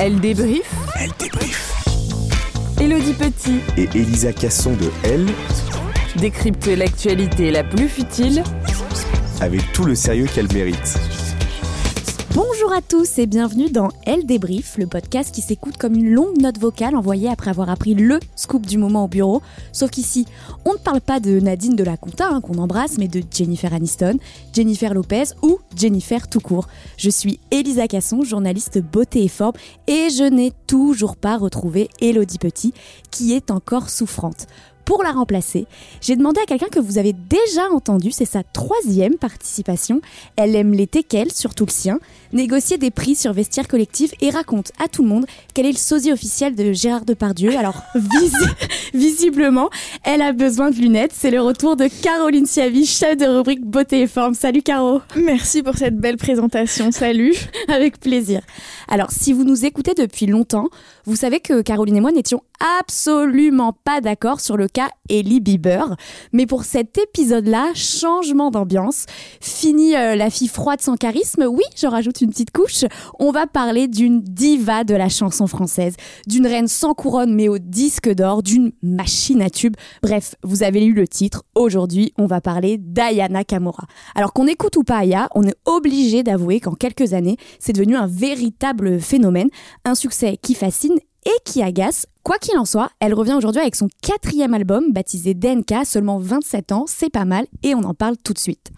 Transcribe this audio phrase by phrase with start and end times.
[0.00, 0.70] Elle débrief.
[0.98, 1.72] Elle débrief.
[2.80, 5.26] Elodie Petit Et Elisa Casson de Elle,
[6.16, 8.42] décrypte l'actualité la plus futile
[9.40, 10.98] avec tout le sérieux qu'elle mérite.
[12.34, 16.36] Bonjour à tous et bienvenue dans Elle débrief, le podcast qui s'écoute comme une longue
[16.42, 19.40] note vocale envoyée après avoir appris le scoop du moment au bureau.
[19.70, 20.26] Sauf qu'ici,
[20.64, 23.72] on ne parle pas de Nadine de la Conta hein, qu'on embrasse, mais de Jennifer
[23.72, 24.18] Aniston,
[24.52, 26.66] Jennifer Lopez ou Jennifer tout court.
[26.96, 29.54] Je suis Elisa Casson, journaliste beauté et forme,
[29.86, 32.74] et je n'ai toujours pas retrouvé Elodie Petit,
[33.12, 34.48] qui est encore souffrante
[34.84, 35.66] pour la remplacer,
[36.00, 40.00] j'ai demandé à quelqu'un que vous avez déjà entendu, c'est sa troisième participation.
[40.36, 41.98] Elle aime les teckels, surtout le sien,
[42.32, 45.78] négocier des prix sur vestiaire collectif et raconte à tout le monde quel est le
[45.78, 47.56] sosie officiel de Gérard Depardieu.
[47.56, 48.34] Alors, visi-
[48.92, 49.70] visiblement,
[50.04, 51.12] elle a besoin de lunettes.
[51.14, 54.34] C'est le retour de Caroline Siavi, chef de rubrique beauté et forme.
[54.34, 56.90] Salut Caro Merci pour cette belle présentation.
[56.92, 57.34] Salut.
[57.68, 58.40] Avec plaisir.
[58.88, 60.68] Alors, si vous nous écoutez depuis longtemps,
[61.06, 62.42] vous savez que Caroline et moi n'étions
[62.80, 65.96] absolument pas d'accord sur le cas Ellie Bieber.
[66.32, 69.04] Mais pour cet épisode-là, changement d'ambiance.
[69.40, 71.44] Fini euh, la fille froide sans charisme.
[71.44, 72.84] Oui, je rajoute une petite couche.
[73.18, 75.94] On va parler d'une diva de la chanson française,
[76.26, 79.76] d'une reine sans couronne mais au disque d'or, d'une machine à tube.
[80.02, 81.42] Bref, vous avez lu le titre.
[81.54, 83.86] Aujourd'hui, on va parler d'Ayana Kamora.
[84.14, 87.96] Alors qu'on écoute ou pas Aya, on est obligé d'avouer qu'en quelques années, c'est devenu
[87.96, 89.48] un véritable phénomène,
[89.84, 90.93] un succès qui fascine
[91.26, 92.06] et qui agace.
[92.22, 96.72] Quoi qu'il en soit, elle revient aujourd'hui avec son quatrième album baptisé DNK, seulement 27
[96.72, 98.70] ans, c'est pas mal et on en parle tout de suite.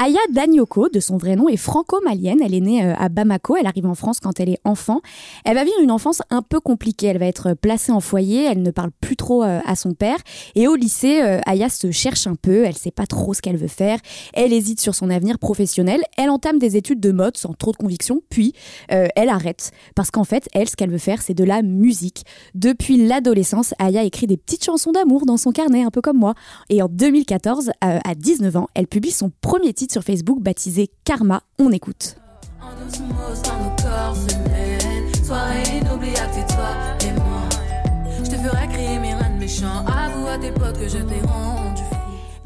[0.00, 2.38] Aya Danyoko, de son vrai nom, est franco-malienne.
[2.40, 3.56] Elle est née euh, à Bamako.
[3.56, 5.00] Elle arrive en France quand elle est enfant.
[5.44, 7.08] Elle va vivre une enfance un peu compliquée.
[7.08, 8.44] Elle va être placée en foyer.
[8.44, 10.18] Elle ne parle plus trop euh, à son père.
[10.54, 12.64] Et au lycée, euh, Aya se cherche un peu.
[12.64, 13.98] Elle sait pas trop ce qu'elle veut faire.
[14.34, 16.00] Elle hésite sur son avenir professionnel.
[16.16, 18.22] Elle entame des études de mode sans trop de conviction.
[18.30, 18.52] Puis,
[18.92, 19.72] euh, elle arrête.
[19.96, 22.22] Parce qu'en fait, elle, ce qu'elle veut faire, c'est de la musique.
[22.54, 26.34] Depuis l'adolescence, Aya écrit des petites chansons d'amour dans son carnet, un peu comme moi.
[26.68, 30.90] Et en 2014, euh, à 19 ans, elle publie son premier titre sur Facebook baptisé
[31.04, 31.42] Karma.
[31.58, 32.16] On écoute.
[32.60, 36.70] En osmose dans nos corps se mêlent Soirée inoubliable, c'est toi
[37.06, 37.48] et moi
[38.24, 41.82] Je te ferai crier mes reins méchants Avoue à tes potes que je t'ai rendu
[41.82, 41.96] fou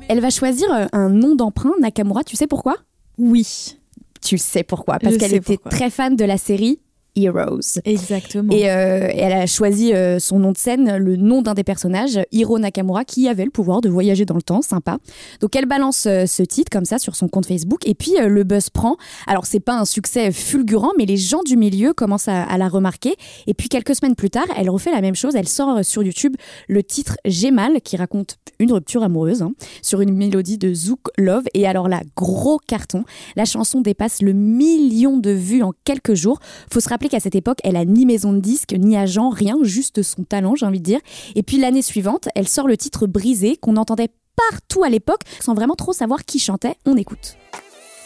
[0.09, 2.25] Elle va choisir euh, un nom d'emprunt, Nakamura.
[2.25, 2.77] Tu sais pourquoi?
[3.19, 3.77] Oui,
[4.21, 4.99] Tu sais pourquoi?
[4.99, 5.71] Parce qu'elle était pourquoi.
[5.71, 6.81] très fan de la série
[7.15, 7.81] Heroes.
[7.85, 8.53] exactement.
[8.53, 12.21] Et euh, elle a choisi euh, son nom de scène, le nom d'un des personnages,
[12.33, 14.99] Hiro Nakamura, qui avait le pouvoir de voyager dans le temps, sympa.
[15.41, 18.45] Donc elle balance euh, ce titre comme ça sur son compte Facebook, et puis le
[18.45, 18.97] buzz prend.
[19.27, 22.69] Alors c'est pas un succès fulgurant, mais les gens du milieu commencent à, à la
[22.69, 23.15] remarquer.
[23.47, 25.35] Et puis quelques semaines plus tard, elle refait la même chose.
[25.37, 26.37] Elle sort sur YouTube
[26.69, 31.01] le titre J'ai mal, qui raconte une rupture amoureuse, hein, sur une mélodie de Zouk
[31.19, 31.45] Love.
[31.55, 33.05] Et alors là, gros carton.
[33.37, 36.39] La chanson dépasse le million de vues en quelques jours.
[36.73, 39.57] Faut se rappeler qu'à cette époque, elle a ni maison de disque, ni agent, rien,
[39.63, 41.01] juste son talent, j'ai envie de dire.
[41.35, 44.11] Et puis l'année suivante, elle sort le titre Brisé, qu'on entendait
[44.51, 46.77] partout à l'époque, sans vraiment trop savoir qui chantait.
[46.87, 47.37] On écoute.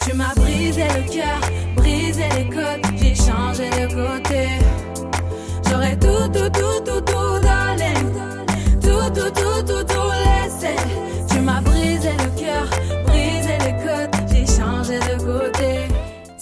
[0.01, 1.41] Tu m'as brisé le cœur,
[1.75, 4.47] brisé les côtes, j'ai changé de côté.
[5.69, 7.17] J'aurais tout, tout, tout, tout.
[8.81, 10.06] Tout, tout, tout, tout, tout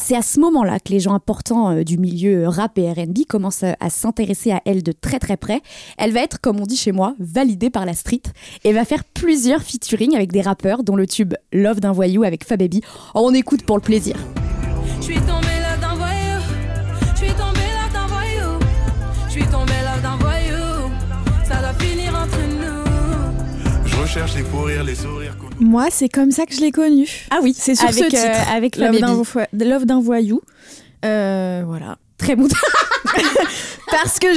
[0.07, 3.63] C'est à ce moment-là que les gens importants euh, du milieu rap et RB commencent
[3.63, 5.61] à, à s'intéresser à elle de très très près.
[5.97, 8.21] Elle va être, comme on dit chez moi, validée par la street
[8.63, 12.45] et va faire plusieurs featuring avec des rappeurs, dont le tube Love d'un voyou avec
[12.45, 12.81] Fababy.
[13.15, 14.15] Oh, on écoute pour le plaisir.
[24.15, 25.35] Les rires, les sourires.
[25.59, 27.07] Moi, c'est comme ça que je l'ai connu.
[27.31, 28.21] Ah oui, C'est sur avec, ce titre.
[28.23, 30.41] euh, avec Love d'un voyou.
[31.03, 31.97] Euh, voilà.
[32.17, 32.47] Très bon.
[33.91, 34.27] Parce que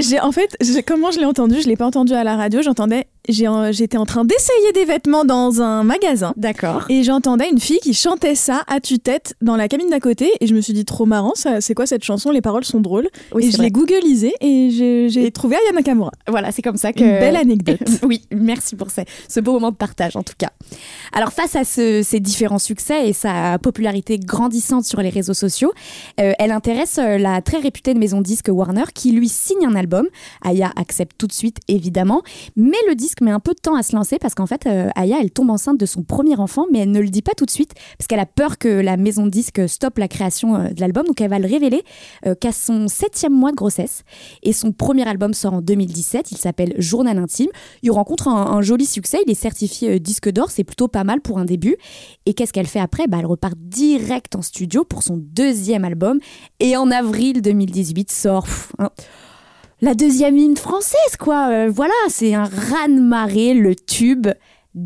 [0.00, 0.56] j'ai en fait,
[0.86, 2.62] comment je l'ai entendu Je l'ai pas entendu à la radio.
[2.62, 6.32] J'entendais, j'étais en train d'essayer des vêtements dans un magasin.
[6.36, 6.84] D'accord.
[6.88, 10.30] Et j'entendais une fille qui chantait ça à tue-tête dans la cabine d'à côté.
[10.40, 12.30] Et je me suis dit, trop marrant, c'est quoi cette chanson?
[12.30, 13.08] Les paroles sont drôles.
[13.32, 14.70] Oui, et je l'ai googlisé et
[15.10, 16.12] j'ai trouvé Aya Nakamura.
[16.28, 17.00] Voilà, c'est comme ça que.
[17.00, 17.78] Une belle anecdote.
[18.02, 20.50] oui, merci pour ce, ce beau moment de partage en tout cas.
[21.12, 25.72] Alors face à ce- ces différents succès et sa popularité grandissante sur les réseaux sociaux,
[26.20, 30.06] euh, elle intéresse euh, la très réputée maison disque Warner qui lui signe un album.
[30.42, 32.22] Aya accepte tout de suite évidemment,
[32.56, 34.88] mais le disque met un peu de temps à se lancer parce qu'en fait euh,
[34.94, 37.46] Aya elle tombe enceinte de son premier enfant mais elle ne le dit pas tout
[37.46, 40.68] de suite parce qu'elle a peur que la maison de disque stoppe la création euh,
[40.70, 41.82] de l'album donc elle va le révéler
[42.26, 44.04] euh, qu'à son septième mois de grossesse
[44.42, 47.48] et son premier album sort en 2017, il s'appelle Journal intime.
[47.82, 51.38] Il rencontre un, joli succès, il est certifié disque d'or, c'est plutôt pas mal pour
[51.38, 51.76] un début.
[52.26, 53.06] Et qu'est-ce qu'elle fait après?
[53.06, 56.18] Bah, Elle repart direct en studio pour son deuxième album
[56.60, 58.46] et en avril 2018 sort
[58.78, 58.90] hein,
[59.80, 61.48] la deuxième hymne française, quoi.
[61.50, 64.28] Euh, voilà, c'est un raz-de-marée, le tube.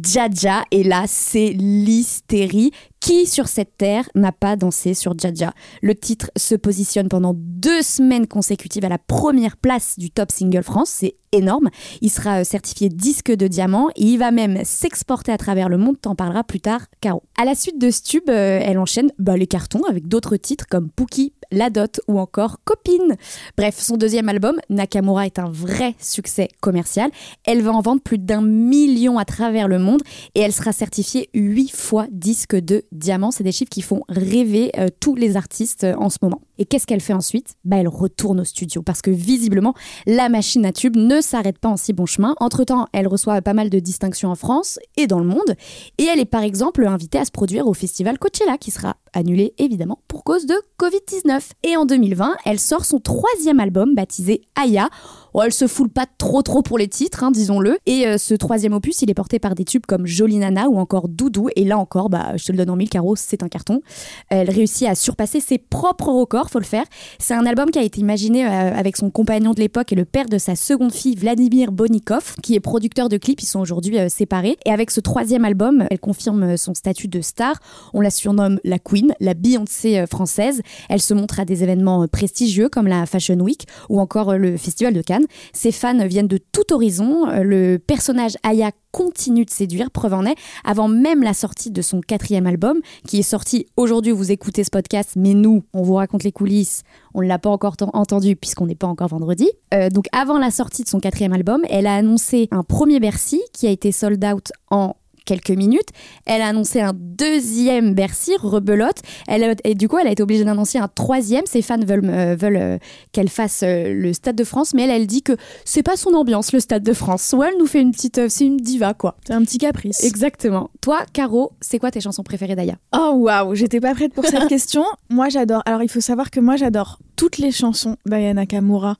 [0.02, 2.70] Jaja, et là, c'est l'hystérie.
[3.00, 7.80] Qui sur cette terre n'a pas dansé sur Jaja Le titre se positionne pendant deux
[7.80, 11.70] semaines consécutives à la première place du top single France, c'est énorme.
[12.00, 15.78] Il sera euh, certifié disque de diamant et il va même s'exporter à travers le
[15.78, 17.22] monde, t'en parlera plus tard, Caro.
[17.38, 20.66] À la suite de ce tube, euh, elle enchaîne bah, les cartons avec d'autres titres
[20.68, 23.16] comme Pookie, La Dot ou encore Copine.
[23.56, 27.10] Bref, son deuxième album, Nakamura, est un vrai succès commercial.
[27.44, 30.02] Elle va en vendre plus d'un million à travers le monde
[30.34, 33.30] et elle sera certifiée huit fois disque de diamant.
[33.30, 36.40] C'est des chiffres qui font rêver euh, tous les artistes euh, en ce moment.
[36.60, 37.56] Et qu'est-ce qu'elle fait ensuite?
[37.64, 39.74] Bah, Elle retourne au studio parce que visiblement,
[40.06, 42.34] la machine à tube ne s'arrête pas en si bon chemin.
[42.38, 45.56] Entre-temps, elle reçoit pas mal de distinctions en France et dans le monde.
[45.96, 49.54] Et elle est par exemple invitée à se produire au festival Coachella qui sera annulé
[49.56, 51.40] évidemment pour cause de Covid-19.
[51.64, 54.88] Et en 2020, elle sort son troisième album baptisé Aya.
[55.32, 57.78] Oh, elle se foule pas trop trop pour les titres, hein, disons-le.
[57.86, 60.78] Et euh, ce troisième opus, il est porté par des tubes comme Jolie Nana ou
[60.78, 61.48] encore Doudou.
[61.54, 63.80] Et là encore, bah, je te le donne en mille carreaux, c'est un carton.
[64.28, 66.84] Elle réussit à surpasser ses propres records, faut le faire.
[67.18, 70.04] C'est un album qui a été imaginé euh, avec son compagnon de l'époque et le
[70.04, 73.42] père de sa seconde fille, Vladimir Bonikov, qui est producteur de clips.
[73.42, 74.56] Ils sont aujourd'hui euh, séparés.
[74.66, 77.54] Et avec ce troisième album, elle confirme euh, son statut de star.
[77.94, 80.62] On la surnomme la Queen, la Beyoncé française.
[80.88, 84.92] Elle se montre à des événements prestigieux comme la Fashion Week ou encore le Festival
[84.92, 85.26] de Cannes.
[85.52, 87.26] Ses fans viennent de tout horizon.
[87.42, 92.00] Le personnage Aya continue de séduire, preuve en est, avant même la sortie de son
[92.00, 96.24] quatrième album, qui est sorti aujourd'hui, vous écoutez ce podcast, mais nous, on vous raconte
[96.24, 96.82] les coulisses,
[97.14, 99.48] on ne l'a pas encore ten- entendu puisqu'on n'est pas encore vendredi.
[99.74, 103.40] Euh, donc avant la sortie de son quatrième album, elle a annoncé un premier Bercy
[103.52, 105.88] qui a été sold out en quelques minutes.
[106.26, 108.98] Elle a annoncé un deuxième Bercy, rebelote.
[109.28, 111.44] Elle a- et du coup, elle a été obligée d'annoncer un troisième.
[111.46, 112.78] Ses fans veulent, euh, veulent euh,
[113.12, 115.32] qu'elle fasse euh, le Stade de France, mais elle, elle dit que
[115.64, 117.32] c'est pas son ambiance, le Stade de France.
[117.36, 118.18] Ouais, elle nous fait une petite...
[118.18, 119.16] euh, c'est une diva, quoi.
[119.26, 120.02] C'est un petit caprice.
[120.04, 120.70] Exactement.
[120.80, 122.74] Toi, Caro, c'est quoi tes chansons préférées d'Aya?
[122.96, 124.84] Oh waouh, j'étais pas prête pour cette question.
[125.08, 125.62] Moi j'adore.
[125.66, 128.96] Alors il faut savoir que moi j'adore toutes les chansons d'Aya Nakamura.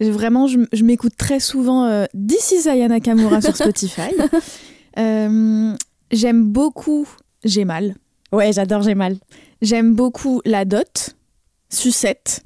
[0.00, 4.10] Vraiment, je, je m'écoute très souvent euh, This is Aya Nakamura sur Spotify.
[4.98, 5.74] Euh,
[6.10, 7.08] J'aime beaucoup
[7.44, 7.94] J'ai mal.
[8.32, 9.16] Ouais, j'adore J'ai mal.
[9.62, 11.10] J'aime beaucoup La Dot,
[11.70, 12.42] Sucette,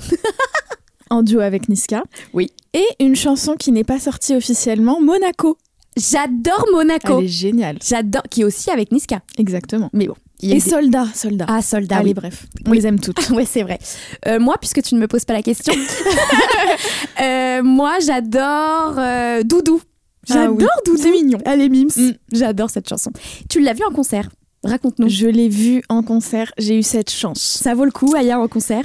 [1.10, 2.02] en duo avec Niska.
[2.32, 2.50] Oui.
[2.74, 5.56] Et une chanson qui n'est pas sortie officiellement, Monaco.
[5.96, 7.18] J'adore Monaco.
[7.20, 7.78] Elle est géniale.
[7.82, 9.20] J'adore, qui est aussi avec Niska.
[9.38, 9.88] Exactement.
[9.94, 10.14] Mais bon.
[10.42, 11.46] y a Et des- Soldat, Soldat.
[11.48, 11.96] Ah, soldat.
[11.96, 12.14] Allez, oui.
[12.14, 13.30] bref, on les aime toutes.
[13.30, 13.78] ouais, c'est vrai.
[14.26, 15.72] Euh, moi, puisque tu ne me poses pas la question,
[17.22, 19.80] euh, moi, j'adore euh, Doudou.
[20.26, 21.02] J'adore Ah oui, Doudou.
[21.02, 21.38] c'est mignon.
[21.44, 21.88] Elle est mimes.
[21.96, 22.10] Mm.
[22.32, 23.10] J'adore cette chanson.
[23.48, 24.28] Tu l'as vue en concert?
[24.64, 25.08] Raconte-nous.
[25.08, 27.40] Je l'ai vue en concert, j'ai eu cette chance.
[27.40, 28.84] Ça vaut le coup, Aya, en concert?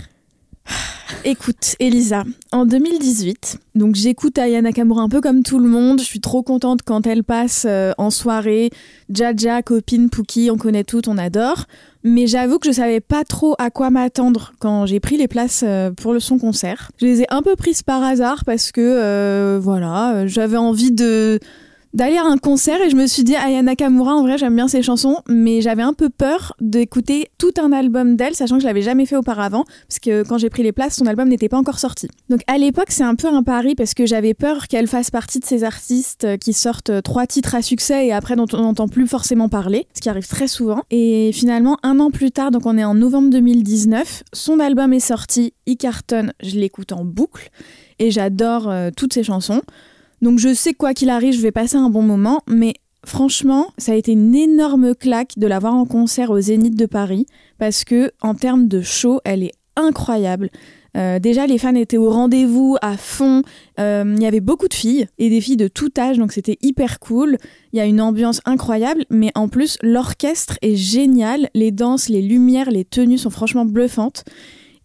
[1.24, 6.00] Écoute, Elisa, en 2018, donc j'écoute Aya Nakamura un peu comme tout le monde.
[6.00, 8.72] Je suis trop contente quand elle passe euh, en soirée.
[9.08, 11.66] Jaja, copine, Pookie, on connaît toutes, on adore.
[12.04, 15.64] Mais j'avoue que je savais pas trop à quoi m'attendre quand j'ai pris les places
[15.64, 16.92] euh, pour le son concert.
[17.00, 21.40] Je les ai un peu prises par hasard parce que, euh, voilà, j'avais envie de
[21.94, 24.68] d'aller à un concert et je me suis dit Aya Nakamura en vrai j'aime bien
[24.68, 28.68] ses chansons mais j'avais un peu peur d'écouter tout un album d'elle sachant que je
[28.68, 31.58] l'avais jamais fait auparavant parce que quand j'ai pris les places son album n'était pas
[31.58, 32.08] encore sorti.
[32.30, 35.40] Donc à l'époque c'est un peu un pari parce que j'avais peur qu'elle fasse partie
[35.40, 38.88] de ces artistes euh, qui sortent trois titres à succès et après dont on n'entend
[38.88, 40.84] plus forcément parler ce qui arrive très souvent.
[40.92, 45.00] Et finalement un an plus tard donc on est en novembre 2019 son album est
[45.00, 47.50] sorti il cartonne je l'écoute en boucle
[48.00, 49.62] et j'adore euh, toutes ses chansons
[50.22, 52.74] donc je sais quoi qu'il arrive, je vais passer un bon moment, mais
[53.06, 56.86] franchement, ça a été une énorme claque de la voir en concert au Zénith de
[56.86, 57.26] Paris,
[57.58, 60.50] parce que en termes de show, elle est incroyable.
[60.98, 63.44] Euh, déjà, les fans étaient au rendez-vous à fond.
[63.80, 66.58] Euh, Il y avait beaucoup de filles et des filles de tout âge, donc c'était
[66.62, 67.38] hyper cool.
[67.72, 71.50] Il y a une ambiance incroyable, mais en plus, l'orchestre est génial.
[71.54, 74.26] Les danses, les lumières, les tenues sont franchement bluffantes.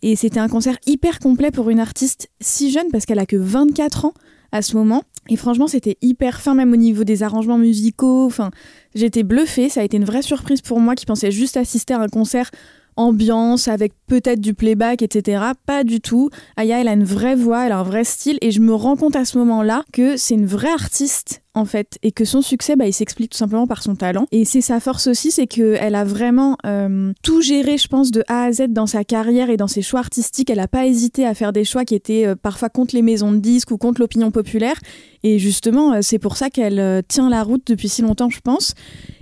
[0.03, 3.37] Et c'était un concert hyper complet pour une artiste si jeune, parce qu'elle a que
[3.37, 4.15] 24 ans
[4.53, 5.03] à ce moment.
[5.29, 8.27] Et franchement, c'était hyper fin, même au niveau des arrangements musicaux.
[8.27, 8.51] Enfin,
[8.95, 9.69] j'étais bluffée.
[9.69, 12.51] Ça a été une vraie surprise pour moi qui pensais juste assister à un concert
[12.97, 15.43] ambiance avec peut-être du playback, etc.
[15.67, 16.31] Pas du tout.
[16.57, 18.39] Aya, elle a une vraie voix, elle a un vrai style.
[18.41, 21.99] Et je me rends compte à ce moment-là que c'est une vraie artiste en fait,
[22.03, 24.27] et que son succès, bah, il s'explique tout simplement par son talent.
[24.31, 28.23] Et c'est sa force aussi, c'est qu'elle a vraiment euh, tout géré, je pense, de
[28.29, 30.51] A à Z dans sa carrière et dans ses choix artistiques.
[30.51, 33.33] Elle n'a pas hésité à faire des choix qui étaient euh, parfois contre les maisons
[33.33, 34.77] de disques ou contre l'opinion populaire.
[35.23, 38.75] Et justement, euh, c'est pour ça qu'elle tient la route depuis si longtemps, je pense.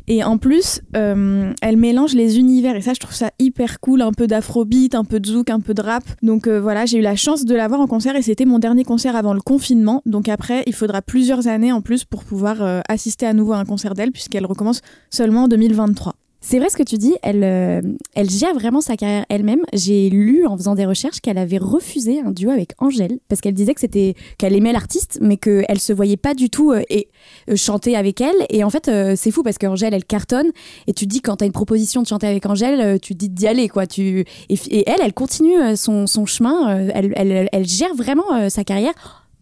[0.07, 4.03] Et en plus, euh, elle mélange les univers et ça, je trouve ça hyper cool.
[4.03, 6.05] Un peu d'afrobeat, un peu de zouk, un peu de rap.
[6.23, 8.59] Donc euh, voilà, j'ai eu la chance de la voir en concert et c'était mon
[8.59, 10.03] dernier concert avant le confinement.
[10.05, 13.59] Donc après, il faudra plusieurs années en plus pour pouvoir euh, assister à nouveau à
[13.59, 16.15] un concert d'elle puisqu'elle recommence seulement en 2023.
[16.47, 17.81] C'est vrai ce que tu dis, elle, euh,
[18.15, 19.63] elle gère vraiment sa carrière elle-même.
[19.73, 23.55] J'ai lu en faisant des recherches qu'elle avait refusé un duo avec Angèle parce qu'elle
[23.55, 27.09] disait que c'était qu'elle aimait l'artiste mais qu'elle se voyait pas du tout euh, et
[27.49, 28.35] euh, chanter avec elle.
[28.51, 30.51] Et en fait, c'est fou parce qu'Angèle elle cartonne
[30.87, 33.31] et tu te dis quand t'as une proposition de chanter avec Angèle, tu te dis
[33.31, 33.87] d'y aller quoi.
[33.87, 36.89] Tu et, elle, elle continue son, son chemin.
[36.95, 38.93] Elle, elle, elle gère vraiment sa carrière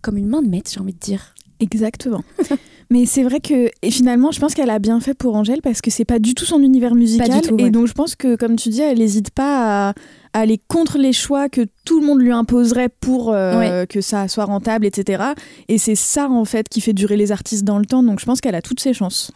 [0.03, 1.35] comme une main de maître, j'ai envie de dire.
[1.59, 2.23] Exactement.
[2.93, 5.81] Mais c'est vrai que et finalement, je pense qu'elle a bien fait pour Angèle parce
[5.81, 8.15] que c'est pas du tout son univers musical Pas du tout, et donc je pense
[8.17, 9.95] que comme tu dis, elle n'hésite pas à,
[10.35, 13.87] à aller contre les choix que tout le monde lui imposerait pour euh, Ouais.
[13.87, 15.23] que ça soit rentable, etc.
[15.69, 18.03] Et c'est ça en fait qui fait durer les artistes dans le temps.
[18.03, 19.33] Donc je pense qu'elle a toutes ses chances.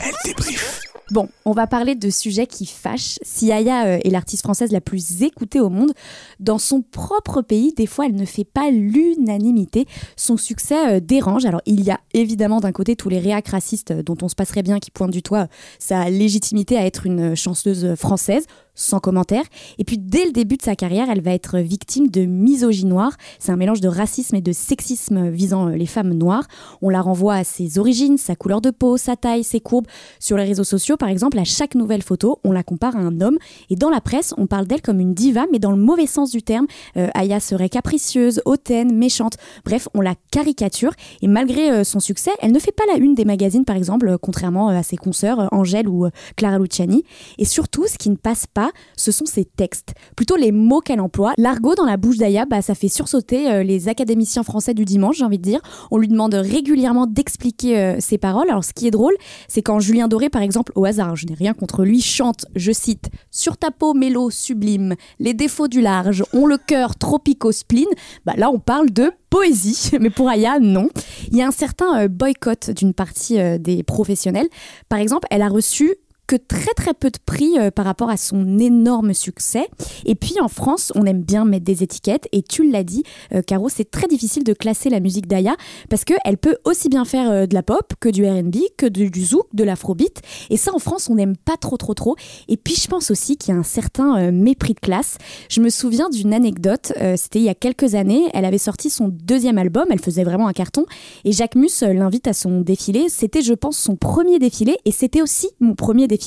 [0.00, 0.80] Elle débrief.
[1.10, 3.18] Bon, on va parler de sujets qui fâchent.
[3.22, 5.92] Si Aya euh, est l'artiste française la plus écoutée au monde,
[6.38, 9.86] dans son propre pays, des fois, elle ne fait pas l'unanimité.
[10.16, 11.46] Son succès euh, dérange.
[11.46, 14.34] Alors, il y a évidemment d'un côté tous les réacs racistes euh, dont on se
[14.34, 15.46] passerait bien qui pointent du euh,
[15.78, 18.46] sa légitimité à être une chanceuse française,
[18.78, 19.42] sans commentaire.
[19.78, 23.12] Et puis, dès le début de sa carrière, elle va être victime de misogynie noire.
[23.40, 26.46] C'est un mélange de racisme et de sexisme visant euh, les femmes noires.
[26.80, 29.86] On la renvoie à ses origines, sa couleur de peau, sa taille, ses courbes.
[30.20, 33.20] Sur les réseaux sociaux, par exemple, à chaque nouvelle photo, on la compare à un
[33.20, 33.36] homme.
[33.68, 36.30] Et dans la presse, on parle d'elle comme une diva, mais dans le mauvais sens
[36.30, 36.66] du terme.
[36.96, 39.38] Euh, Aya serait capricieuse, hautaine, méchante.
[39.64, 40.92] Bref, on la caricature.
[41.20, 44.16] Et malgré euh, son succès, elle ne fait pas la une des magazines, par exemple,
[44.22, 46.06] contrairement à ses consoeurs, Angèle ou
[46.36, 47.02] Clara Luciani.
[47.38, 49.94] Et surtout, ce qui ne passe pas, ce sont ses textes.
[50.16, 51.32] Plutôt les mots qu'elle emploie.
[51.36, 55.18] L'argot dans la bouche d'Aya, bah, ça fait sursauter euh, les académiciens français du dimanche,
[55.18, 55.60] j'ai envie de dire.
[55.90, 58.48] On lui demande régulièrement d'expliquer euh, ses paroles.
[58.50, 59.14] Alors, ce qui est drôle,
[59.48, 62.72] c'est quand Julien Doré, par exemple, au hasard, je n'ai rien contre lui, chante, je
[62.72, 67.86] cite, Sur ta peau, mélo sublime, les défauts du large ont le cœur tropico-spleen.
[68.24, 70.88] Bah, là, on parle de poésie, mais pour Aya, non.
[71.30, 74.48] Il y a un certain euh, boycott d'une partie des professionnels.
[74.88, 75.94] Par exemple, elle a reçu
[76.28, 79.66] que très très peu de prix euh, par rapport à son énorme succès.
[80.04, 82.28] Et puis en France, on aime bien mettre des étiquettes.
[82.32, 83.02] Et tu l'as dit,
[83.34, 85.56] euh, Caro, c'est très difficile de classer la musique d'Aya
[85.88, 89.10] parce qu'elle peut aussi bien faire euh, de la pop que du RB, que du,
[89.10, 90.20] du zouk, de l'afrobeat.
[90.50, 92.14] Et ça, en France, on n'aime pas trop trop trop.
[92.48, 95.16] Et puis je pense aussi qu'il y a un certain mépris de classe.
[95.48, 99.08] Je me souviens d'une anecdote, c'était il y a quelques années, elle avait sorti son
[99.08, 100.84] deuxième album, elle faisait vraiment un carton,
[101.24, 103.08] et Jacques Mus l'invite à son défilé.
[103.08, 106.17] C'était, je pense, son premier défilé, et c'était aussi mon premier défilé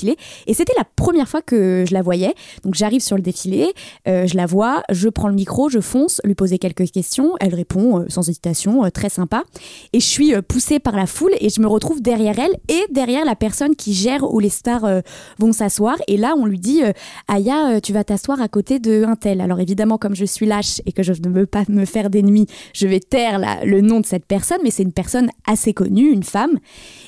[0.46, 2.34] Et c'était la première fois que je la voyais.
[2.64, 3.72] Donc j'arrive sur le défilé,
[4.08, 7.32] euh, je la vois, je prends le micro, je fonce, lui poser quelques questions.
[7.40, 9.44] Elle répond euh, sans hésitation, euh, très sympa.
[9.92, 13.24] Et je suis poussée par la foule et je me retrouve derrière elle et derrière
[13.24, 15.02] la personne qui gère où les stars
[15.38, 15.96] vont s'asseoir.
[16.08, 16.82] Et là, on lui dit
[17.28, 19.40] Aya, tu vas t'asseoir à côté de un tel.
[19.40, 22.46] Alors évidemment, comme je suis lâche et que je ne veux pas me faire d'ennemis,
[22.74, 26.22] je vais taire le nom de cette personne, mais c'est une personne assez connue, une
[26.22, 26.58] femme.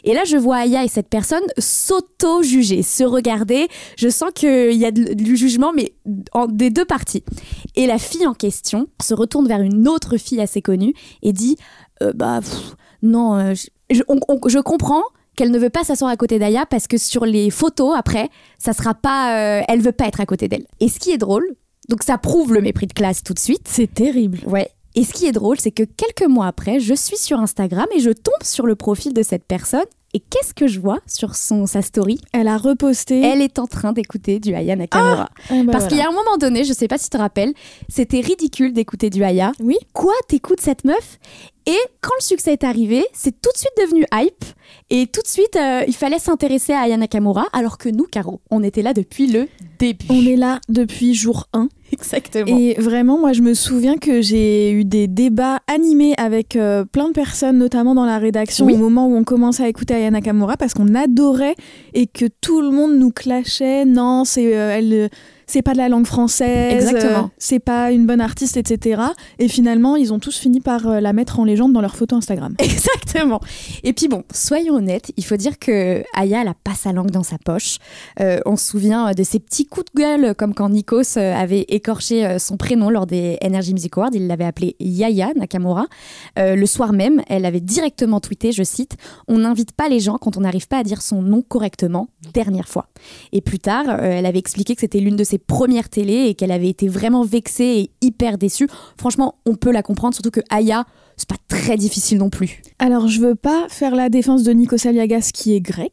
[0.04, 3.68] Et là, je vois Aya et cette personne s'auto-juger, se regarder.
[3.96, 5.94] Je sens qu'il y a du jugement, mais
[6.32, 7.24] en- des deux parties.
[7.76, 11.56] Et la fille en question se retourne vers une autre fille assez connue et dit
[12.02, 15.02] Euh, Bah, pff, non, euh, je, je- on- on- je comprends
[15.36, 18.28] qu'elle ne veut pas s'asseoir à côté d'Aya parce que sur les photos après,
[18.58, 20.66] ça sera pas, euh, elle veut pas être à côté d'elle.
[20.80, 21.44] Et ce qui est drôle,
[21.88, 23.62] donc ça prouve le mépris de classe tout de suite.
[23.68, 24.40] C'est terrible.
[24.46, 24.70] Ouais.
[24.96, 28.00] Et ce qui est drôle, c'est que quelques mois après, je suis sur Instagram et
[28.00, 29.84] je tombe sur le profil de cette personne.
[30.16, 32.20] Et qu'est-ce que je vois sur son, sa story?
[32.32, 33.20] Elle a reposté.
[33.20, 35.28] Elle est en train d'écouter du Aya Nakamura.
[35.50, 37.16] Ah, bah Parce qu'il y a un moment donné, je sais pas si tu te
[37.16, 37.52] rappelles,
[37.88, 39.50] c'était ridicule d'écouter du Aya.
[39.58, 39.76] Oui.
[39.92, 41.18] Quoi, t'écoutes cette meuf?
[41.66, 44.44] Et quand le succès est arrivé, c'est tout de suite devenu hype.
[44.90, 48.40] Et tout de suite, euh, il fallait s'intéresser à Aya Nakamura, alors que nous, Caro,
[48.50, 50.04] on était là depuis le début.
[50.10, 51.68] On est là depuis jour 1.
[51.92, 52.46] Exactement.
[52.58, 57.08] Et vraiment, moi, je me souviens que j'ai eu des débats animés avec euh, plein
[57.08, 58.74] de personnes, notamment dans la rédaction, Oui.
[58.74, 61.54] au moment où on commençait à écouter Aya Nakamura, parce qu'on adorait
[61.94, 63.86] et que tout le monde nous clashait.
[63.86, 65.10] Non, c'est euh, elle.
[65.46, 67.24] C'est pas de la langue française, Exactement.
[67.24, 69.02] euh, c'est pas une bonne artiste, etc.
[69.38, 72.16] Et finalement, ils ont tous fini par euh, la mettre en légende dans leur photo
[72.16, 72.54] Instagram.
[72.58, 73.40] Exactement.
[73.82, 77.10] Et puis bon, soyons honnêtes, il faut dire que Aya, elle a pas sa langue
[77.10, 77.78] dans sa poche.
[78.20, 82.38] Euh, on se souvient de ses petits coups de gueule, comme quand Nikos avait écorché
[82.38, 84.10] son prénom lors des Energy Music Awards.
[84.14, 85.86] Il l'avait appelé Yaya Nakamura.
[86.38, 88.96] Euh, le soir même, elle avait directement tweeté, je cite,
[89.28, 92.68] On n'invite pas les gens quand on n'arrive pas à dire son nom correctement, dernière
[92.68, 92.88] fois.
[93.32, 96.34] Et plus tard, euh, elle avait expliqué que c'était l'une de ses premières télés et
[96.34, 98.68] qu'elle avait été vraiment vexée et hyper déçue.
[98.98, 100.84] Franchement, on peut la comprendre, surtout que Aya,
[101.16, 102.60] c'est pas très difficile non plus.
[102.78, 105.92] Alors, je veux pas faire la défense de Nikos Aliagas qui est grec,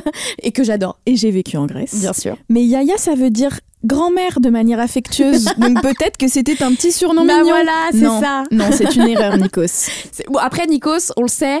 [0.42, 0.98] Et que j'adore.
[1.06, 2.00] et j'ai vécu en Grèce.
[2.00, 2.36] Bien sûr.
[2.48, 5.44] Mais Yaya, ça veut dire grand-mère de manière affectueuse.
[5.58, 7.48] Donc peut-être que c'était un petit surnom Bah mignon.
[7.50, 8.44] voilà, c'est ça.
[8.50, 9.90] Non, c'est une erreur, Nikos.
[10.30, 11.60] Bon, après, Nikos, on le sait,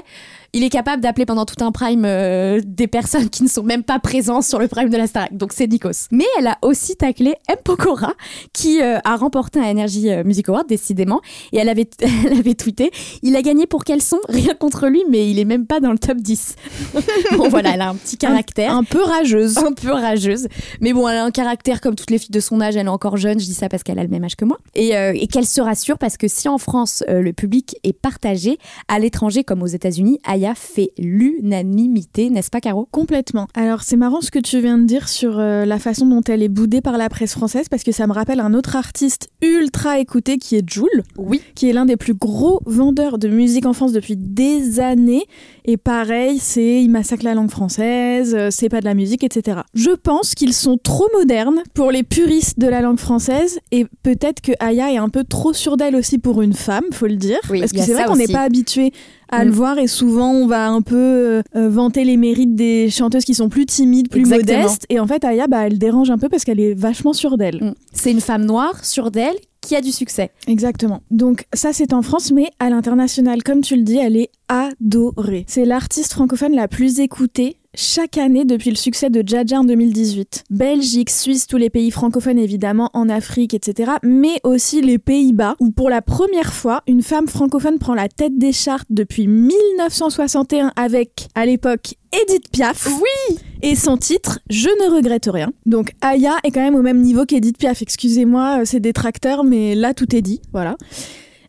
[0.54, 3.82] il est capable d'appeler pendant tout un prime euh, des personnes qui ne sont même
[3.82, 5.36] pas présentes sur le prime de la Starac.
[5.36, 6.06] Donc c'est Nikos.
[6.12, 7.56] Mais elle a aussi taclé M.
[7.64, 8.14] Pokora,
[8.52, 11.20] qui euh, a remporté un Energy euh, Music Award, décidément.
[11.52, 15.02] Et elle avait, elle avait tweeté Il a gagné pour quel son Rien contre lui,
[15.10, 16.54] mais il est même pas dans le top 10.
[17.36, 18.72] bon, voilà, elle a un petit caractère.
[18.72, 19.58] Un peu rageuse.
[19.58, 20.46] un peu rageuse.
[20.80, 22.90] Mais bon, elle a un caractère comme toutes les filles de son âge, elle est
[22.90, 24.58] encore jeune, je dis ça parce qu'elle a le même âge que moi.
[24.76, 28.58] Et, euh, et qu'elle se rassure parce que si en France, le public est partagé,
[28.86, 30.20] à l'étranger comme aux États-Unis,
[30.54, 32.86] Fait l'unanimité, n'est-ce pas, Caro?
[32.90, 33.46] Complètement.
[33.54, 36.42] Alors c'est marrant ce que tu viens de dire sur euh, la façon dont elle
[36.42, 39.98] est boudée par la presse française parce que ça me rappelle un autre artiste ultra
[39.98, 41.40] écouté qui est Joule, Oui.
[41.54, 45.24] qui est l'un des plus gros vendeurs de musique en France depuis des années.
[45.64, 49.60] Et pareil, c'est il massacre la langue française, euh, c'est pas de la musique, etc.
[49.74, 54.40] Je pense qu'ils sont trop modernes pour les puristes de la langue française et peut-être
[54.40, 57.38] que Aya est un peu trop sûre d'elle aussi pour une femme, faut le dire.
[57.50, 58.92] Oui, parce que c'est vrai qu'on n'est pas habitué
[59.36, 62.90] à le voir et souvent on va un peu euh, euh, vanter les mérites des
[62.90, 64.62] chanteuses qui sont plus timides, plus Exactement.
[64.62, 64.86] modestes.
[64.88, 67.62] Et en fait, Aya, bah, elle dérange un peu parce qu'elle est vachement sûre d'elle.
[67.62, 67.74] Mm.
[67.92, 70.30] C'est une femme noire, sûre d'elle, qui a du succès.
[70.46, 71.00] Exactement.
[71.10, 75.44] Donc ça c'est en France, mais à l'international, comme tu le dis, elle est adorée.
[75.48, 80.44] C'est l'artiste francophone la plus écoutée chaque année depuis le succès de Jaja en 2018.
[80.50, 83.92] Belgique, Suisse, tous les pays francophones évidemment, en Afrique, etc.
[84.02, 88.38] Mais aussi les Pays-Bas, où pour la première fois, une femme francophone prend la tête
[88.38, 92.86] des charts depuis 1961 avec, à l'époque, Edith Piaf.
[92.86, 95.50] Oui Et son titre, Je ne regrette rien.
[95.66, 97.82] Donc Aya est quand même au même niveau qu'Edith Piaf.
[97.82, 100.40] Excusez-moi, euh, c'est détracteur, mais là tout est dit.
[100.52, 100.76] Voilà.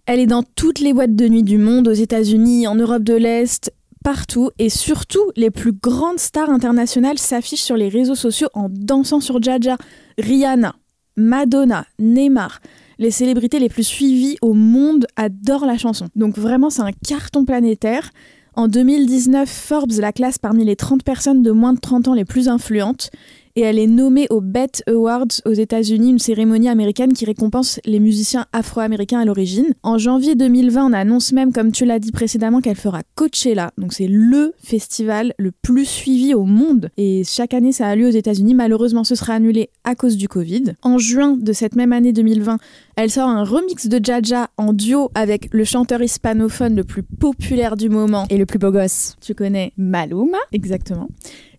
[0.07, 3.15] Elle est dans toutes les boîtes de nuit du monde, aux États-Unis, en Europe de
[3.15, 3.71] l'Est,
[4.05, 4.51] partout.
[4.59, 9.41] Et surtout, les plus grandes stars internationales s'affichent sur les réseaux sociaux en dansant sur
[9.41, 9.77] Jaja.
[10.19, 10.75] Rihanna,
[11.17, 12.61] Madonna, Neymar.
[12.99, 16.07] Les célébrités les plus suivies au monde adorent la chanson.
[16.15, 18.11] Donc vraiment, c'est un carton planétaire.
[18.53, 22.25] En 2019, Forbes la classe parmi les 30 personnes de moins de 30 ans les
[22.25, 23.09] plus influentes
[23.55, 27.99] et elle est nommée aux BET Awards aux États-Unis, une cérémonie américaine qui récompense les
[27.99, 29.73] musiciens afro-américains à l'origine.
[29.83, 33.71] En janvier 2020, on annonce même, comme tu l'as dit précédemment, qu'elle fera Coachella.
[33.77, 36.89] Donc c'est le festival le plus suivi au monde.
[36.97, 38.55] Et chaque année, ça a lieu aux États-Unis.
[38.55, 40.73] Malheureusement, ce sera annulé à cause du Covid.
[40.81, 42.57] En juin de cette même année 2020,
[42.97, 47.77] elle sort un remix de Jaja en duo avec le chanteur hispanophone le plus populaire
[47.77, 48.25] du moment.
[48.29, 50.37] Et le plus beau gosse, Tu connais Maluma.
[50.51, 51.07] Exactement.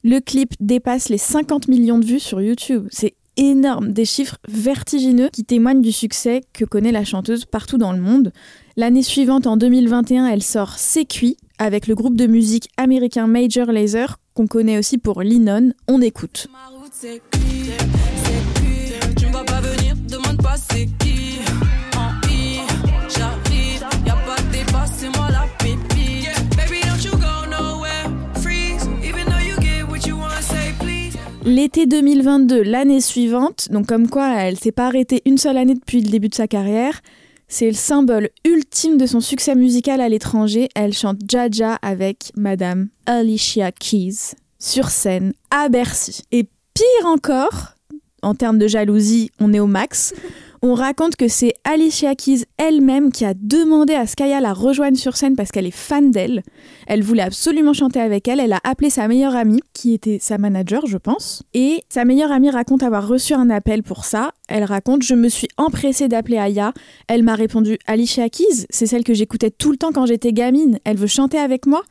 [0.09, 2.87] Le clip dépasse les 50 millions de vues sur YouTube.
[2.93, 7.91] C'est énorme, des chiffres vertigineux qui témoignent du succès que connaît la chanteuse partout dans
[7.91, 8.33] le monde.
[8.77, 13.67] L'année suivante, en 2021, elle sort C'est cuit avec le groupe de musique américain Major
[13.67, 15.73] Lazer, qu'on connaît aussi pour Linon.
[15.89, 16.47] On écoute.
[31.47, 36.01] L'été 2022, l'année suivante, donc comme quoi elle s'est pas arrêtée une seule année depuis
[36.01, 37.01] le début de sa carrière,
[37.47, 40.69] c'est le symbole ultime de son succès musical à l'étranger.
[40.75, 46.25] Elle chante Jaja avec Madame Alicia Keys sur scène à Bercy.
[46.33, 47.75] Et pire encore,
[48.23, 50.15] en termes de jalousie, on est au max.
[50.63, 55.17] On raconte que c'est Alicia Keys elle-même qui a demandé à Skaya la rejoigne sur
[55.17, 56.43] scène parce qu'elle est fan d'elle.
[56.87, 58.41] Elle voulait absolument chanter avec elle.
[58.41, 61.43] Elle a appelé sa meilleure amie, qui était sa manager, je pense.
[61.55, 64.33] Et sa meilleure amie raconte avoir reçu un appel pour ça.
[64.49, 66.73] Elle raconte Je me suis empressée d'appeler Aya.
[67.09, 70.79] Elle m'a répondu Alicia Keys, c'est celle que j'écoutais tout le temps quand j'étais gamine.
[70.85, 71.83] Elle veut chanter avec moi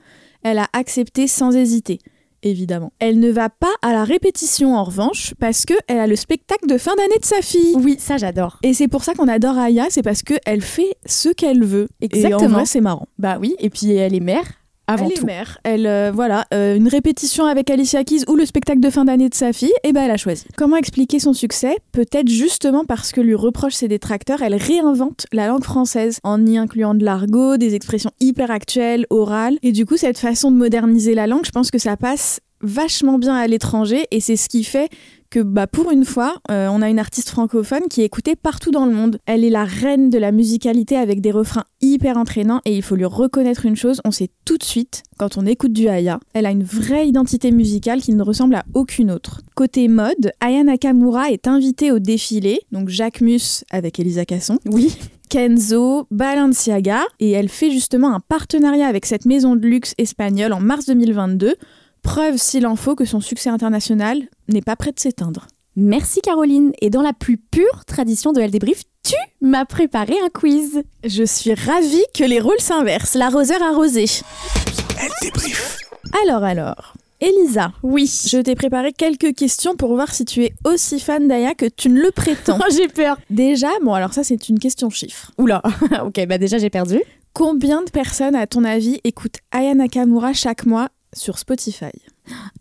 [0.43, 1.99] Elle a accepté sans hésiter.
[2.43, 2.91] Évidemment.
[2.99, 6.67] Elle ne va pas à la répétition en revanche parce que elle a le spectacle
[6.67, 7.73] de fin d'année de sa fille.
[7.75, 8.59] Oui, ça j'adore.
[8.63, 11.87] Et c'est pour ça qu'on adore Aya, c'est parce qu'elle fait ce qu'elle veut.
[12.01, 12.49] Et en Exactement.
[12.49, 13.07] vrai, c'est marrant.
[13.17, 14.45] Bah oui, et puis elle est mère
[14.87, 15.25] avant elle tout.
[15.25, 15.57] mère.
[15.63, 19.29] Elle, euh, voilà, euh, une répétition avec Alicia Keys ou le spectacle de fin d'année
[19.29, 20.45] de sa fille, et ben elle a choisi.
[20.57, 21.77] Comment expliquer son succès?
[21.91, 26.57] Peut-être justement parce que lui reproche ses détracteurs, elle réinvente la langue française en y
[26.57, 29.57] incluant de l'argot, des expressions hyper actuelles, orales.
[29.63, 33.17] Et du coup, cette façon de moderniser la langue, je pense que ça passe vachement
[33.17, 34.89] bien à l'étranger et c'est ce qui fait
[35.29, 38.71] que bah, pour une fois, euh, on a une artiste francophone qui est écoutée partout
[38.71, 39.19] dans le monde.
[39.25, 42.95] Elle est la reine de la musicalité avec des refrains hyper entraînants et il faut
[42.95, 46.45] lui reconnaître une chose, on sait tout de suite, quand on écoute du Aya, elle
[46.45, 49.41] a une vraie identité musicale qui ne ressemble à aucune autre.
[49.55, 54.59] Côté mode, Aya Nakamura est invitée au défilé, donc Jacques Mus avec Elisa Casson.
[54.71, 54.97] Oui.
[55.29, 60.59] Kenzo, Balenciaga, et elle fait justement un partenariat avec cette maison de luxe espagnole en
[60.59, 61.55] mars 2022.
[62.05, 65.47] Preuve, s'il en faut, que son succès international n'est pas prêt de s'éteindre.
[65.75, 66.71] Merci Caroline.
[66.79, 70.83] Et dans la plus pure tradition de Elle débrief, tu m'as préparé un quiz.
[71.03, 73.15] Je suis ravie que les rôles s'inversent.
[73.15, 74.05] L'arroseur arrosé.
[75.01, 75.79] Elle débrief.
[76.23, 76.93] Alors, alors.
[77.21, 78.05] Elisa, Oui.
[78.29, 81.89] je t'ai préparé quelques questions pour voir si tu es aussi fan d'Aya que tu
[81.89, 82.59] ne le prétends.
[82.61, 83.17] Oh, j'ai peur.
[83.31, 85.31] Déjà, bon alors ça c'est une question chiffre.
[85.39, 85.63] Oula.
[86.05, 87.01] ok, bah déjà j'ai perdu.
[87.33, 91.91] Combien de personnes, à ton avis, écoutent Aya Nakamura chaque mois sur Spotify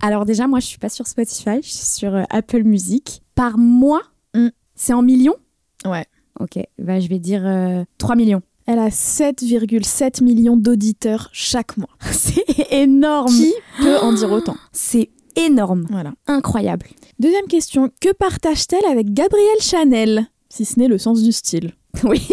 [0.00, 3.22] Alors déjà, moi je suis pas sur Spotify, je suis sur euh, Apple Music.
[3.34, 4.02] Par mois,
[4.34, 4.48] Mm.
[4.74, 5.36] c'est en millions
[5.84, 6.06] Ouais.
[6.40, 8.42] Ok, bah je vais dire euh, 3 millions.
[8.66, 11.90] Elle a 7,7 millions d'auditeurs chaque mois.
[12.10, 13.28] C'est énorme.
[13.30, 14.56] Qui peut en dire autant?
[14.72, 15.86] C'est énorme.
[15.90, 16.14] Voilà.
[16.26, 16.86] Incroyable.
[17.18, 17.90] Deuxième question.
[18.00, 20.26] Que partage-t-elle avec Gabrielle Chanel?
[20.48, 21.74] Si ce n'est le sens du style.
[22.04, 22.26] Oui.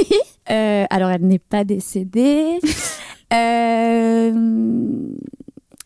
[0.50, 2.60] Euh, alors, elle n'est pas décédée.
[3.34, 4.34] Euh,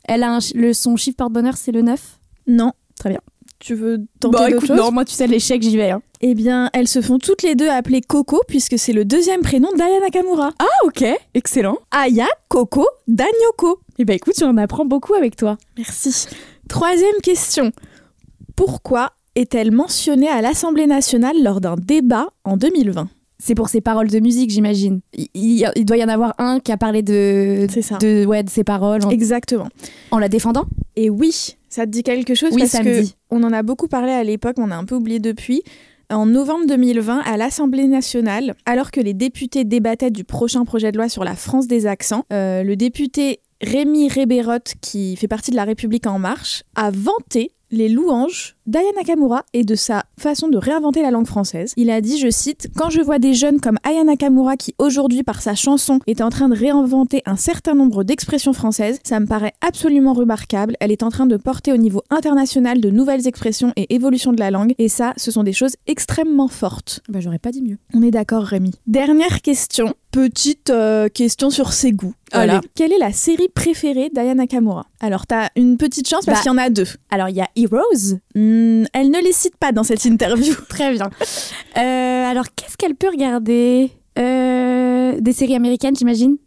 [0.08, 2.00] elle a un le, son chiffre porte-bonheur, c'est le 9.
[2.48, 2.72] Non.
[3.00, 3.20] Très bien.
[3.60, 4.78] Tu veux tenter Bah écoute, choses?
[4.78, 5.90] non, moi tu sais, l'échec, j'y vais.
[5.92, 6.02] hein.
[6.22, 9.72] Eh bien, elles se font toutes les deux appeler Coco puisque c'est le deuxième prénom
[9.76, 10.52] d'Aya Nakamura.
[10.60, 11.04] Ah, ok.
[11.34, 11.78] Excellent.
[11.92, 13.80] Aya, Coco, Danyoko.
[13.98, 15.58] Et bah écoute, tu en apprends beaucoup avec toi.
[15.78, 16.28] Merci.
[16.68, 17.72] Troisième question.
[18.56, 23.10] Pourquoi est-elle mentionnée à l'Assemblée nationale lors d'un débat en 2020
[23.46, 25.02] C'est pour ses paroles de musique, j'imagine.
[25.14, 27.98] Il, il- il doit y en avoir un qui a parlé de, ça.
[28.00, 29.68] de, ouais, de ses paroles en, Exactement.
[30.10, 30.66] en la défendant.
[30.96, 33.16] Et oui, ça te dit quelque chose Oui, parce ça me que dit.
[33.30, 35.62] on en a beaucoup parlé à l'époque, on a un peu oublié depuis.
[36.10, 40.98] En novembre 2020, à l'Assemblée nationale, alors que les députés débattaient du prochain projet de
[40.98, 45.56] loi sur la France des accents, euh, le député Rémi Rébérotte, qui fait partie de
[45.56, 50.58] La République en marche, a vanté les louanges d'Aya Nakamura et de sa façon de
[50.58, 51.74] réinventer la langue française.
[51.78, 55.22] Il a dit, je cite, Quand je vois des jeunes comme Aya Nakamura qui aujourd'hui
[55.22, 59.28] par sa chanson est en train de réinventer un certain nombre d'expressions françaises, ça me
[59.28, 60.76] paraît absolument remarquable.
[60.80, 64.40] Elle est en train de porter au niveau international de nouvelles expressions et évolutions de
[64.40, 67.02] la langue et ça, ce sont des choses extrêmement fortes.
[67.10, 67.78] Bah j'aurais pas dit mieux.
[67.94, 68.72] On est d'accord Rémi.
[68.88, 72.14] Dernière question, petite euh, question sur ses goûts.
[72.34, 72.58] Voilà.
[72.58, 72.68] Allez.
[72.76, 74.86] Quelle est la série préférée d'Aya Nakamura?
[75.00, 76.88] Alors t'as une petite chance parce Bah, qu'il y en a deux.
[77.12, 78.16] Alors il y a Heroes.
[78.36, 80.54] Hmm, elle ne les cite pas dans cette interview.
[80.70, 81.10] Très bien.
[81.78, 83.92] Euh, alors qu'est-ce qu'elle peut regarder?
[84.18, 86.38] Euh, Des séries américaines, j'imagine?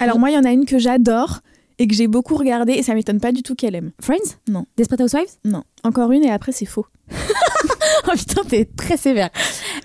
[0.00, 1.40] Alors moi, il y en a une que j'adore
[1.78, 3.92] et que j'ai beaucoup regardée et ça m'étonne pas du tout qu'elle aime.
[4.02, 4.36] Friends?
[4.48, 4.66] Non.
[4.76, 5.36] Desperate Housewives?
[5.44, 5.62] Non.
[5.84, 6.86] Encore une et après c'est faux.
[8.08, 9.30] Oh putain, t'es très sévère.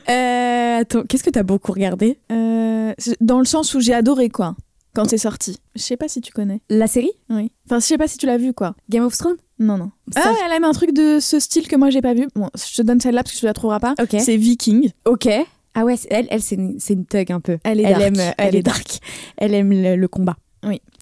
[0.07, 2.19] Euh, attends, qu'est-ce que t'as beaucoup regardé?
[2.29, 4.55] Dans le sens où j'ai adoré quoi
[4.93, 5.57] quand c'est sorti.
[5.75, 6.61] Je sais pas si tu connais.
[6.69, 7.11] La série?
[7.29, 7.51] Oui.
[7.65, 8.75] Enfin, je sais pas si tu l'as vu quoi.
[8.89, 9.37] Game of Thrones?
[9.59, 9.91] Non, non.
[10.13, 12.27] Ça, ah, elle aime un truc de ce style que moi j'ai pas vu.
[12.35, 13.95] Bon, je te donne celle-là parce que tu la trouveras pas.
[14.19, 14.89] C'est Viking.
[15.05, 15.27] Ok.
[15.73, 17.57] Ah ouais, elle, elle c'est une, une thug un peu.
[17.63, 18.03] Elle est elle dark.
[18.03, 18.97] aime, elle, Elle est dark.
[19.37, 20.35] Elle aime le, le combat.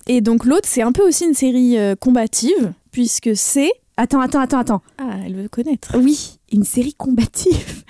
[0.07, 3.71] Et donc l'autre, c'est un peu aussi une série euh, combative, puisque c'est.
[3.97, 4.81] Attends, attends, attends, attends.
[4.97, 5.95] Ah, elle veut connaître.
[5.99, 7.83] Oui, une série combative.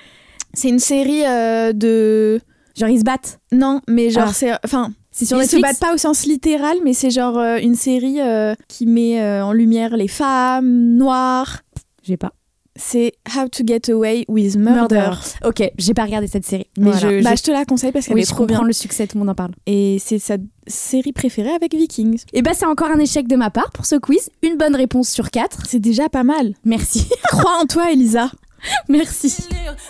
[0.53, 2.41] C'est une série euh, de.
[2.75, 3.39] Genre ils se battent?
[3.51, 4.33] Non, mais genre, Ah.
[4.33, 4.51] c'est.
[4.65, 7.75] Enfin, C'est sur ils se battent pas au sens littéral, mais c'est genre euh, une
[7.75, 11.59] série euh, qui met euh, en lumière les femmes noires.
[12.03, 12.31] J'ai pas.
[12.77, 15.11] C'est How to Get Away with Murder.
[15.43, 16.67] Ok, j'ai pas regardé cette série.
[16.77, 17.17] Mais Voilà.
[17.19, 18.67] je, bah, je te la conseille parce qu'elle oui, est je trop comprends bien.
[18.67, 19.51] le succès, tout le monde en parle.
[19.65, 22.23] Et c'est sa série préférée avec Vikings.
[22.31, 24.29] Et bah c'est encore un échec de ma part pour ce quiz.
[24.41, 25.63] Une bonne réponse sur quatre.
[25.67, 26.53] C'est déjà pas mal.
[26.63, 27.09] Merci.
[27.27, 28.31] Crois en toi, Elisa.
[28.87, 29.35] Merci.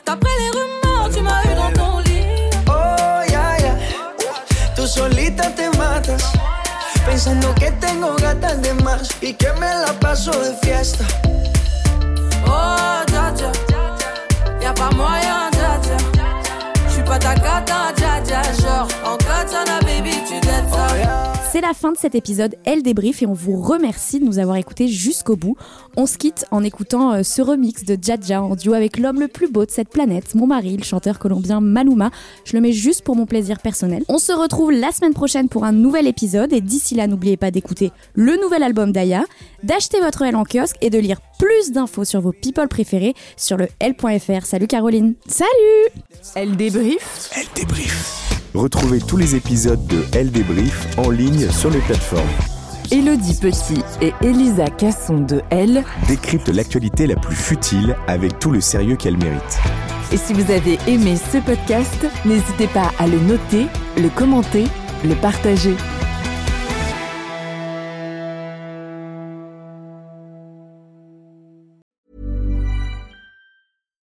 [0.07, 2.28] D'après les rumeurs, tu m'as eu dans ton lit.
[7.05, 11.03] Pensando que tengo gatas de más y que me la paso de fiesta.
[12.45, 13.51] Oh, dja dja.
[14.61, 15.97] Y'a pas moyen, dja dja.
[16.87, 18.41] J'suis pas ta cata, dja dja.
[18.61, 21.48] Genre, en katana, baby, tu dettes.
[21.51, 24.57] C'est la fin de cet épisode Elle débrief et on vous remercie de nous avoir
[24.57, 25.55] écoutés jusqu'au bout.
[25.97, 29.27] On se quitte en écoutant euh, ce remix de Djadja en duo avec l'homme le
[29.27, 32.11] plus beau de cette planète, mon mari, le chanteur colombien Maluma.
[32.45, 34.03] Je le mets juste pour mon plaisir personnel.
[34.09, 37.49] On se retrouve la semaine prochaine pour un nouvel épisode et d'ici là n'oubliez pas
[37.49, 39.23] d'écouter le nouvel album d'Aya,
[39.63, 43.57] d'acheter votre L en kiosque et de lire plus d'infos sur vos people préférés sur
[43.57, 44.45] le L.fr.
[44.45, 45.49] Salut Caroline Salut
[46.35, 47.31] Elle débrief.
[47.35, 48.28] Elle débrief.
[48.55, 52.27] Retrouvez tous les épisodes de Elle débrief en ligne sur les plateformes.
[52.91, 55.83] Elodie Petit et Elisa Casson de Elle.
[56.07, 59.59] Décrypte l'actualité la plus futile avec tout le sérieux qu'elle mérite.
[60.11, 64.65] Et si vous avez aimé ce podcast, n'hésitez pas à le noter, le commenter,
[65.05, 65.75] le partager.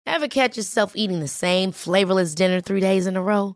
[0.06, 3.56] Ever catch yourself eating the same flavorless dinner three days in a row?